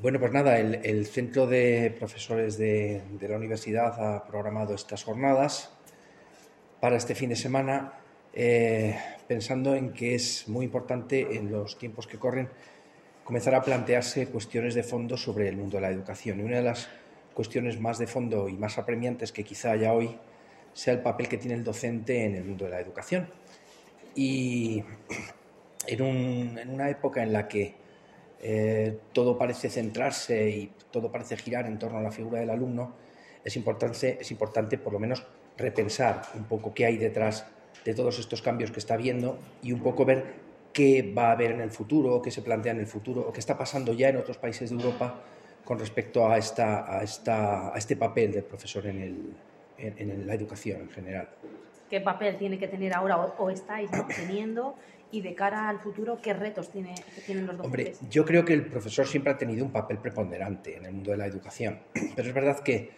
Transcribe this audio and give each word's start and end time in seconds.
Bueno, 0.00 0.18
pues 0.18 0.32
nada, 0.32 0.58
el, 0.58 1.06
Centro 1.06 1.46
de 1.46 1.94
Profesores 1.98 2.58
de, 2.58 3.02
la 3.20 3.36
Universidad 3.36 3.94
ha 4.00 4.24
programado 4.24 4.74
estas 4.74 5.04
jornadas 5.04 5.70
para 6.80 6.96
este 6.96 7.14
fin 7.14 7.30
de 7.30 7.36
semana, 7.36 7.94
eh, 8.32 8.98
pensando 9.28 9.74
en 9.74 9.92
que 9.92 10.14
es 10.14 10.48
muy 10.48 10.64
importante 10.64 11.36
en 11.36 11.50
los 11.50 11.78
tiempos 11.78 12.06
que 12.06 12.18
corren 12.18 12.48
comenzar 13.24 13.54
a 13.54 13.62
plantearse 13.62 14.26
cuestiones 14.26 14.74
de 14.74 14.82
fondo 14.82 15.16
sobre 15.16 15.48
el 15.48 15.56
mundo 15.56 15.76
de 15.76 15.82
la 15.82 15.90
educación. 15.90 16.40
Y 16.40 16.42
una 16.42 16.56
de 16.56 16.64
las 16.64 16.88
cuestiones 17.34 17.80
más 17.80 17.98
de 17.98 18.06
fondo 18.06 18.48
y 18.48 18.54
más 18.54 18.78
apremiantes 18.78 19.32
que 19.32 19.44
quizá 19.44 19.72
haya 19.72 19.92
hoy 19.92 20.18
sea 20.72 20.94
el 20.94 21.00
papel 21.00 21.28
que 21.28 21.38
tiene 21.38 21.54
el 21.54 21.64
docente 21.64 22.24
en 22.24 22.34
el 22.34 22.44
mundo 22.44 22.64
de 22.64 22.70
la 22.72 22.80
educación. 22.80 23.28
Y 24.14 24.82
en 25.86 26.70
una 26.70 26.90
época 26.90 27.22
en 27.22 27.32
la 27.32 27.48
que 27.48 27.81
eh, 28.42 28.98
todo 29.12 29.38
parece 29.38 29.70
centrarse 29.70 30.50
y 30.50 30.72
todo 30.90 31.12
parece 31.12 31.36
girar 31.36 31.66
en 31.66 31.78
torno 31.78 31.98
a 31.98 32.02
la 32.02 32.10
figura 32.10 32.40
del 32.40 32.50
alumno, 32.50 32.94
es 33.44 33.56
importante, 33.56 34.18
es 34.20 34.30
importante 34.30 34.78
por 34.78 34.92
lo 34.92 34.98
menos 34.98 35.24
repensar 35.56 36.22
un 36.34 36.44
poco 36.44 36.74
qué 36.74 36.86
hay 36.86 36.96
detrás 36.96 37.46
de 37.84 37.94
todos 37.94 38.18
estos 38.18 38.42
cambios 38.42 38.70
que 38.70 38.78
está 38.78 38.96
viendo 38.96 39.38
y 39.62 39.72
un 39.72 39.80
poco 39.80 40.04
ver 40.04 40.24
qué 40.72 41.12
va 41.16 41.28
a 41.28 41.32
haber 41.32 41.52
en 41.52 41.60
el 41.60 41.70
futuro, 41.70 42.20
qué 42.22 42.30
se 42.30 42.42
plantea 42.42 42.72
en 42.72 42.80
el 42.80 42.86
futuro, 42.86 43.22
o 43.22 43.32
qué 43.32 43.40
está 43.40 43.56
pasando 43.56 43.92
ya 43.92 44.08
en 44.08 44.16
otros 44.16 44.38
países 44.38 44.70
de 44.70 44.76
Europa 44.76 45.22
con 45.64 45.78
respecto 45.78 46.28
a, 46.28 46.38
este 46.38 47.96
papel 47.96 48.32
del 48.32 48.44
profesor 48.44 48.86
en, 48.86 49.36
la 50.26 50.34
educación 50.34 50.82
en 50.82 50.90
general. 50.90 51.28
¿Qué 51.92 52.00
papel 52.00 52.38
tiene 52.38 52.58
que 52.58 52.68
tener 52.68 52.94
ahora 52.94 53.18
o, 53.18 53.34
o 53.36 53.50
estáis 53.50 53.90
teniendo 54.16 54.76
y 55.10 55.20
de 55.20 55.34
cara 55.34 55.68
al 55.68 55.78
futuro, 55.78 56.18
¿qué 56.22 56.32
retos 56.32 56.70
tiene, 56.70 56.94
tienen 57.26 57.46
los 57.46 57.58
docentes? 57.58 57.98
Hombre, 57.98 58.08
yo 58.10 58.24
creo 58.24 58.46
que 58.46 58.54
el 58.54 58.64
profesor 58.64 59.06
siempre 59.06 59.30
ha 59.30 59.36
tenido 59.36 59.62
un 59.62 59.72
papel 59.72 59.98
preponderante 59.98 60.74
en 60.74 60.86
el 60.86 60.92
mundo 60.92 61.10
de 61.10 61.18
la 61.18 61.26
educación, 61.26 61.80
pero 62.16 62.26
es 62.26 62.34
verdad 62.34 62.60
que 62.60 62.92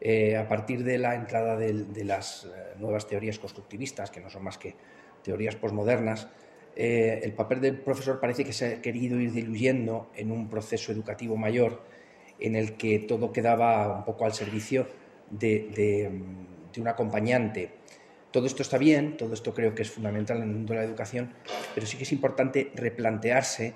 eh, 0.00 0.34
a 0.38 0.48
partir 0.48 0.82
de 0.82 0.96
la 0.96 1.14
entrada 1.14 1.58
de, 1.58 1.74
de 1.74 2.04
las 2.04 2.46
eh, 2.46 2.74
nuevas 2.78 3.06
teorías 3.06 3.38
constructivistas, 3.38 4.10
que 4.10 4.22
no 4.22 4.30
son 4.30 4.44
más 4.44 4.56
que 4.56 4.74
teorías 5.22 5.54
posmodernas, 5.56 6.28
eh, 6.74 7.20
el 7.22 7.34
papel 7.34 7.60
del 7.60 7.76
profesor 7.76 8.18
parece 8.18 8.44
que 8.44 8.54
se 8.54 8.76
ha 8.76 8.80
querido 8.80 9.20
ir 9.20 9.30
diluyendo 9.32 10.08
en 10.16 10.32
un 10.32 10.48
proceso 10.48 10.90
educativo 10.90 11.36
mayor 11.36 11.82
en 12.40 12.56
el 12.56 12.78
que 12.78 12.98
todo 13.00 13.30
quedaba 13.30 13.94
un 13.94 14.04
poco 14.06 14.24
al 14.24 14.32
servicio 14.32 14.86
de, 15.28 15.68
de, 15.76 16.22
de 16.72 16.80
un 16.80 16.88
acompañante 16.88 17.76
todo 18.38 18.46
esto 18.46 18.62
está 18.62 18.78
bien, 18.78 19.16
todo 19.16 19.34
esto 19.34 19.52
creo 19.52 19.74
que 19.74 19.82
es 19.82 19.90
fundamental 19.90 20.36
en 20.36 20.44
el 20.44 20.48
mundo 20.50 20.72
de 20.72 20.78
la 20.78 20.84
educación, 20.84 21.32
pero 21.74 21.88
sí 21.88 21.96
que 21.96 22.04
es 22.04 22.12
importante 22.12 22.70
replantearse 22.72 23.74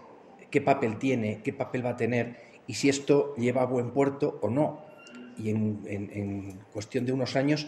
qué 0.52 0.60
papel 0.60 1.00
tiene, 1.00 1.40
qué 1.42 1.52
papel 1.52 1.84
va 1.84 1.90
a 1.90 1.96
tener 1.96 2.36
y 2.68 2.74
si 2.74 2.88
esto 2.88 3.34
lleva 3.34 3.62
a 3.62 3.66
buen 3.66 3.90
puerto 3.90 4.38
o 4.40 4.50
no. 4.50 4.84
Y 5.36 5.50
en, 5.50 6.60
cuestión 6.72 7.04
de 7.04 7.12
unos 7.12 7.34
años, 7.34 7.66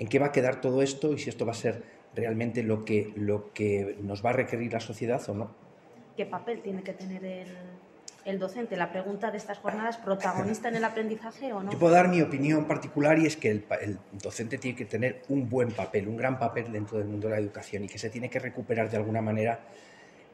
en 0.00 0.08
qué 0.08 0.18
va 0.18 0.26
a 0.26 0.32
quedar 0.32 0.60
todo 0.60 0.82
esto 0.82 1.12
y 1.12 1.18
si 1.18 1.30
esto 1.30 1.46
va 1.46 1.52
a 1.52 1.54
ser 1.54 1.84
realmente 2.16 2.64
lo 2.64 2.84
que, 2.84 3.12
lo 3.14 3.52
que 3.52 3.96
nos 4.02 4.24
va 4.24 4.30
a 4.30 4.32
requerir 4.32 4.72
la 4.72 4.80
sociedad 4.80 5.22
o 5.28 5.34
no. 5.34 5.54
¿Qué 6.16 6.26
papel 6.26 6.62
tiene 6.62 6.82
que 6.82 6.94
tener 6.94 7.24
el, 7.24 7.46
el 8.24 8.38
docente? 8.38 8.76
La 8.76 8.90
pregunta 8.90 9.30
de 9.30 9.38
estas 9.38 9.58
jornadas, 9.58 9.98
¿protagonista 9.98 10.68
en 10.68 10.76
el 10.76 10.84
aprendizaje 10.84 11.52
o 11.52 11.62
no? 11.62 11.72
Yo 11.72 11.78
puedo 11.78 11.94
dar 11.94 12.08
mi 12.08 12.20
opinión 12.20 12.66
particular 12.66 13.18
y 13.18 13.26
es 13.26 13.36
que 13.36 13.50
el, 13.50 13.64
el, 13.80 13.98
docente 14.12 14.58
tiene 14.58 14.76
que 14.76 14.84
tener 14.84 15.22
un 15.28 15.48
buen 15.48 15.70
papel, 15.72 16.08
un 16.08 16.16
gran 16.16 16.38
papel 16.38 16.72
dentro 16.72 16.98
del 16.98 17.06
mundo 17.08 17.28
de 17.28 17.34
la 17.34 17.40
educación 17.40 17.84
y 17.84 17.88
que 17.88 17.98
se 17.98 18.10
tiene 18.10 18.30
que 18.30 18.38
recuperar 18.38 18.90
de 18.90 18.96
alguna 18.96 19.20
manera 19.20 19.60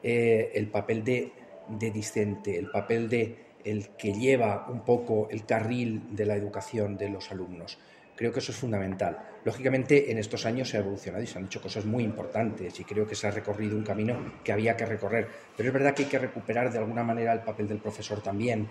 eh, 0.03 0.51
el 0.55 0.67
papel 0.67 1.03
de, 1.03 1.31
de 1.67 1.91
discente, 1.91 2.57
el 2.57 2.69
papel 2.69 3.09
de 3.09 3.51
el 3.63 3.89
que 3.89 4.13
lleva 4.13 4.67
un 4.69 4.81
poco 4.83 5.27
el 5.29 5.45
carril 5.45 6.15
de 6.15 6.25
la 6.25 6.35
educación 6.35 6.97
de 6.97 7.09
los 7.09 7.31
alumnos. 7.31 7.77
Creo 8.21 8.31
que 8.31 8.37
eso 8.37 8.51
es 8.51 8.59
fundamental. 8.59 9.17
Lógicamente, 9.43 10.11
en 10.11 10.19
estos 10.19 10.45
años 10.45 10.69
se 10.69 10.77
ha 10.77 10.81
evolucionado 10.81 11.23
y 11.23 11.25
se 11.25 11.39
han 11.39 11.45
hecho 11.45 11.59
cosas 11.59 11.85
muy 11.85 12.03
importantes 12.03 12.79
y 12.79 12.83
creo 12.83 13.07
que 13.07 13.15
se 13.15 13.25
ha 13.25 13.31
recorrido 13.31 13.75
un 13.75 13.81
camino 13.81 14.15
que 14.43 14.51
había 14.51 14.77
que 14.77 14.85
recorrer. 14.85 15.27
Pero 15.57 15.69
es 15.69 15.73
verdad 15.73 15.95
que 15.95 16.03
hay 16.03 16.09
que 16.09 16.19
recuperar 16.19 16.71
de 16.71 16.77
alguna 16.77 17.03
manera 17.03 17.33
el 17.33 17.39
papel 17.39 17.67
del 17.67 17.79
profesor 17.79 18.21
también 18.21 18.69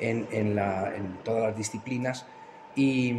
en, 0.00 0.56
todas 1.22 1.42
las 1.42 1.54
disciplinas 1.58 2.24
y, 2.74 3.12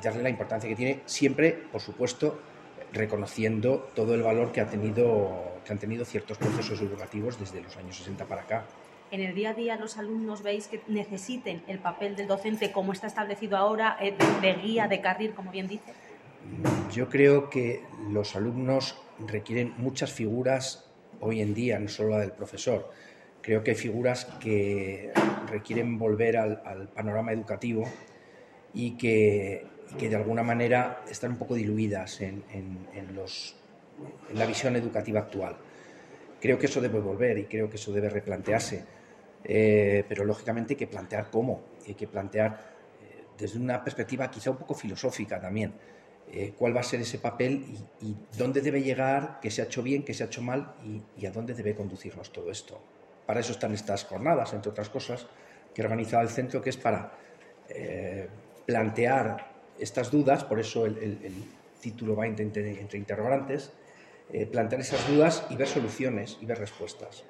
darle 0.00 0.22
la 0.22 0.30
importancia 0.30 0.70
que 0.70 0.76
tiene, 0.76 1.00
siempre, 1.04 1.50
por 1.50 1.80
supuesto, 1.80 2.38
reconociendo 2.92 3.90
todo 3.92 4.14
el 4.14 4.22
valor 4.22 4.52
que 4.52 4.60
han 4.60 4.70
tenido 4.70 6.04
ciertos 6.04 6.38
procesos 6.38 6.80
educativos 6.80 7.40
desde 7.40 7.60
los 7.60 7.76
años 7.76 7.96
60 7.96 8.24
para 8.26 8.42
acá 8.42 8.64
en 9.14 9.20
el 9.20 9.34
día 9.34 9.50
a 9.50 9.54
día 9.54 9.76
los 9.76 9.96
alumnos 9.96 10.42
veis 10.42 10.66
que 10.66 10.80
necesiten 10.88 11.62
el 11.68 11.78
papel 11.78 12.16
del 12.16 12.26
docente 12.26 12.72
como 12.72 12.92
está 12.92 13.06
establecido 13.06 13.56
ahora, 13.56 13.96
eh, 14.00 14.14
de 14.42 14.54
guía, 14.54 14.88
de 14.88 15.00
carril, 15.00 15.34
como 15.34 15.52
bien 15.52 15.68
dice? 15.68 15.92
Yo 16.92 17.08
creo 17.08 17.48
que 17.48 17.82
los 18.10 18.34
alumnos 18.34 19.00
requieren 19.26 19.72
muchas 19.78 20.12
figuras 20.12 20.90
hoy 21.20 21.40
en 21.40 21.54
día, 21.54 21.78
no 21.78 21.88
solo 21.88 22.10
la 22.10 22.18
del 22.18 22.32
profesor. 22.32 22.90
Creo 23.40 23.62
que 23.62 23.70
hay 23.70 23.76
figuras 23.76 24.24
que 24.40 25.12
requieren 25.48 25.96
volver 25.96 26.36
al, 26.36 26.88
panorama 26.88 27.32
educativo 27.32 27.84
y 28.72 28.96
que, 28.96 29.64
que, 29.96 30.08
de 30.08 30.16
alguna 30.16 30.42
manera 30.42 31.02
están 31.08 31.32
un 31.32 31.38
poco 31.38 31.54
diluidas 31.54 32.20
en, 32.20 32.42
en, 32.52 33.14
los, 33.14 33.54
en 34.30 34.38
la 34.38 34.46
visión 34.46 34.74
educativa 34.76 35.20
actual. 35.20 35.56
Creo 36.40 36.58
que 36.58 36.66
eso 36.66 36.80
debe 36.80 36.98
volver 36.98 37.38
y 37.38 37.44
creo 37.44 37.70
que 37.70 37.76
eso 37.76 37.92
debe 37.92 38.08
replantearse 38.08 38.84
eh, 39.44 40.04
pero 40.08 40.24
lógicamente 40.24 40.72
hay 40.72 40.78
que 40.78 40.86
plantear 40.86 41.30
cómo, 41.30 41.60
hay 41.86 41.94
que 41.94 42.06
plantear 42.06 42.52
eh, 43.02 43.24
desde 43.38 43.58
una 43.58 43.84
perspectiva 43.84 44.30
quizá 44.30 44.50
un 44.50 44.56
poco 44.56 44.74
filosófica 44.74 45.38
también, 45.38 45.74
eh, 46.32 46.54
cuál 46.56 46.74
va 46.74 46.80
a 46.80 46.84
ser 46.84 47.00
ese 47.00 47.18
papel 47.18 47.62
y, 48.00 48.16
dónde 48.38 48.62
debe 48.62 48.82
llegar, 48.82 49.38
qué 49.42 49.50
se 49.50 49.60
ha 49.60 49.66
hecho 49.66 49.82
bien, 49.82 50.02
qué 50.02 50.14
se 50.14 50.22
ha 50.22 50.26
hecho 50.26 50.40
mal 50.40 50.74
y, 51.18 51.26
a 51.26 51.30
dónde 51.30 51.52
debe 51.52 51.74
conducirnos 51.74 52.32
todo 52.32 52.50
esto. 52.50 52.80
Para 53.26 53.40
eso 53.40 53.52
están 53.52 53.74
estas 53.74 54.04
jornadas, 54.04 54.54
entre 54.54 54.70
otras 54.70 54.88
cosas, 54.88 55.26
que 55.74 55.82
ha 55.82 55.84
organizado 55.84 56.22
el 56.22 56.30
centro, 56.30 56.62
que 56.62 56.70
es 56.70 56.76
para 56.76 57.12
plantear 58.66 59.50
estas 59.78 60.10
dudas, 60.10 60.44
por 60.44 60.60
eso 60.60 60.86
el, 60.86 61.48
título 61.80 62.16
va 62.16 62.26
entre, 62.26 62.80
entre 62.80 62.98
interrogantes, 62.98 63.72
plantear 64.52 64.80
esas 64.80 65.06
dudas 65.08 65.46
y 65.50 65.56
ver 65.56 65.68
soluciones 65.68 66.38
y 66.40 66.46
ver 66.46 66.58
respuestas. 66.58 67.24